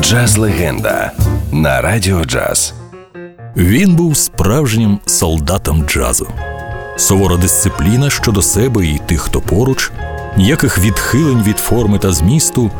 Джаз 0.00 0.36
легенда 0.36 1.12
на 1.52 1.80
радіо 1.80 2.24
джаз. 2.24 2.74
Він 3.56 3.94
був 3.94 4.16
справжнім 4.16 4.98
солдатом 5.06 5.84
джазу. 5.86 6.28
Сувора 6.96 7.36
дисципліна 7.36 8.10
щодо 8.10 8.42
себе 8.42 8.86
і 8.86 9.00
тих, 9.06 9.20
хто 9.20 9.40
поруч, 9.40 9.92
ніяких 10.36 10.78
відхилень 10.78 11.42
від 11.42 11.58
форми 11.58 11.98
та 11.98 12.12
змісту, 12.12 12.70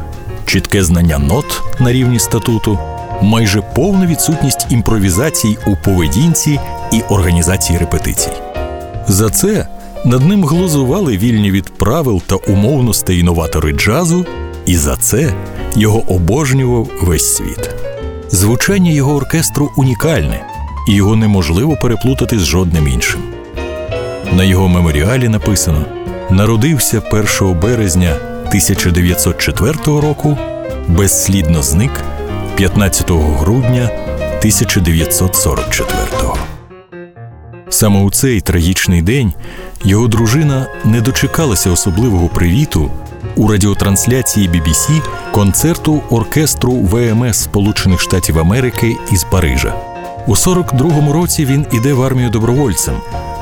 чітке 0.47 0.85
знання 0.85 1.19
нот 1.19 1.63
на 1.81 1.93
рівні 1.93 2.19
статуту, 2.19 2.79
майже 3.23 3.63
повна 3.63 4.07
відсутність 4.07 4.67
імпровізацій 4.71 5.59
у 5.67 5.77
поведінці 5.77 6.61
і 6.93 7.03
організації 7.09 7.79
репетицій. 7.79 8.33
За 9.09 9.31
це 9.31 9.67
над 10.05 10.25
ним 10.27 10.45
глузували 10.45 11.17
вільні 11.19 11.51
від 11.51 11.79
правил 11.79 12.23
та 12.27 12.37
умовностей 12.37 13.19
інноватори 13.19 13.73
джазу, 13.73 14.27
і 14.67 14.77
за 14.77 14.97
це 14.97 15.35
його 15.77 16.03
обожнював 16.15 16.89
весь 17.03 17.37
світ. 17.37 17.71
Звучання 18.29 18.91
його 18.91 19.15
оркестру 19.15 19.71
унікальне, 19.77 20.47
і 20.89 20.95
його 20.95 21.17
неможливо 21.17 21.77
переплутати 21.77 22.39
з 22.39 22.45
жодним 22.45 22.89
іншим. 22.89 23.21
На 24.33 24.45
його 24.45 24.69
меморіалі 24.69 25.29
написано: 25.29 25.85
народився 26.31 27.03
1 27.41 27.61
березня 27.61 28.17
1904 28.47 29.73
року, 29.87 30.39
безслідно 30.89 31.63
зник 31.63 31.93
15 32.57 33.11
грудня 33.11 33.91
1944. 34.39 35.97
Саме 37.69 38.03
у 38.03 38.11
цей 38.11 38.41
трагічний 38.41 39.03
день 39.03 39.33
його 39.85 40.09
дружина 40.09 40.67
не 40.85 41.01
дочекалася 41.01 41.71
особливого 41.71 42.29
привіту 42.29 42.91
у 43.37 43.49
радіотрансляції 43.49 44.49
BBC 44.49 45.03
концерту 45.33 46.03
оркестру 46.11 46.73
ВМС 46.73 47.43
Сполучених 47.43 48.01
Штатів 48.01 48.39
Америки 48.39 48.97
із 49.13 49.25
Парижа. 49.25 49.75
У 50.27 50.35
42-му 50.35 51.13
році 51.13 51.45
він 51.45 51.67
іде 51.73 51.93
в 51.93 52.03
армію 52.03 52.31
добровольцем, 52.31 52.95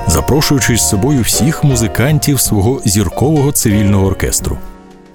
запрошуючи 0.09 0.77
з 0.77 0.89
собою 0.89 1.23
всіх 1.23 1.65
музикантів 1.65 2.41
свого 2.41 2.81
зіркового 2.85 3.53
цивільного 3.53 4.07
оркестру. 4.07 4.59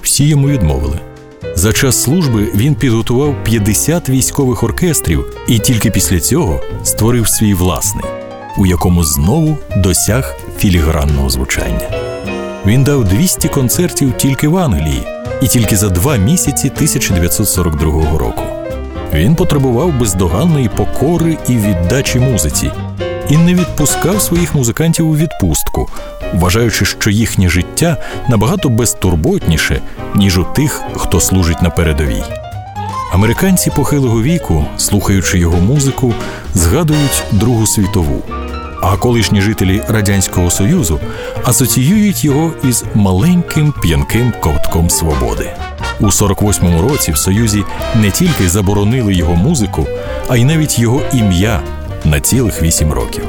Всі 0.02 0.28
йому 0.28 0.48
відмовили. 0.48 1.00
За 1.56 1.74
час 1.74 2.04
служби 2.04 2.48
він 2.56 2.76
підготував 2.76 3.44
50 3.44 4.10
військових 4.10 4.64
оркестрів 4.64 5.26
і 5.48 5.60
тільки 5.60 5.92
після 5.92 6.20
цього 6.20 6.60
створив 6.84 7.28
свій 7.28 7.54
власний, 7.54 8.06
у 8.58 8.66
якому 8.66 9.04
знову 9.04 9.58
досяг 9.78 10.36
філігранного 10.58 11.30
звучання. 11.30 12.09
Він 12.66 12.84
дав 12.84 13.04
200 13.04 13.48
концертів 13.48 14.14
тільки 14.18 14.48
в 14.48 14.58
Англії 14.58 15.08
і 15.42 15.48
тільки 15.48 15.76
за 15.76 15.90
два 15.90 16.16
місяці 16.16 16.72
1942 16.76 18.18
року. 18.18 18.44
Він 19.14 19.36
потребував 19.36 20.00
бездоганної 20.00 20.70
покори 20.70 21.38
і 21.48 21.56
віддачі 21.56 22.20
музиці 22.20 22.72
і 23.30 23.38
не 23.38 23.54
відпускав 23.54 24.22
своїх 24.22 24.56
музикантів 24.56 25.10
у 25.10 25.16
відпустку, 25.16 25.90
вважаючи, 26.34 26.86
що 26.86 27.10
їхнє 27.10 27.50
життя 27.50 27.98
набагато 28.30 28.70
безтурботніше, 28.70 29.82
ніж 30.16 30.38
у 30.38 30.44
тих, 30.44 30.82
хто 30.96 31.20
служить 31.20 31.62
на 31.62 31.70
передовій. 31.70 32.24
Американці 33.14 33.72
похилого 33.76 34.22
віку, 34.22 34.66
слухаючи 34.78 35.40
його 35.40 35.58
музику, 35.58 36.14
згадують 36.54 37.24
Другу 37.32 37.68
світову. 37.68 38.39
А 38.82 38.98
колишні 38.98 39.42
жителі 39.42 39.82
Радянського 39.88 40.50
Союзу 40.50 41.00
асоціюють 41.44 42.26
його 42.26 42.54
із 42.64 42.84
маленьким 42.96 43.74
п'янким 43.82 44.34
ковтком 44.42 44.90
свободи. 44.90 45.52
У 46.00 46.06
48-му 46.06 46.90
році 46.90 47.12
в 47.12 47.18
Союзі 47.18 47.64
не 47.96 48.12
тільки 48.12 48.50
заборонили 48.50 49.14
його 49.14 49.36
музику, 49.36 49.88
а 50.28 50.38
й 50.38 50.46
навіть 50.46 50.80
його 50.80 51.02
ім'я 51.14 51.62
на 52.06 52.20
цілих 52.20 52.62
вісім 52.62 52.94
років. 52.94 53.24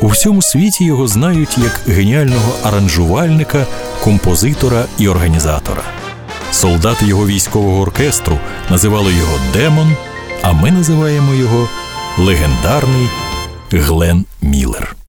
У 0.00 0.06
всьому 0.06 0.42
світі 0.42 0.84
його 0.84 1.06
знають 1.06 1.58
як 1.58 1.96
геніального 1.96 2.52
аранжувальника, 2.62 3.66
композитора 4.04 4.84
і 4.98 5.08
організатора. 5.08 5.82
Солдати 6.50 7.06
його 7.06 7.26
військового 7.26 7.82
оркестру 7.82 8.38
називали 8.70 9.12
його 9.12 9.38
Демон, 9.52 9.96
а 10.42 10.52
ми 10.52 10.70
називаємо 10.70 11.34
його 11.34 11.68
легендарний 12.18 13.08
Глен 13.70 14.26
Міллер. 14.42 14.96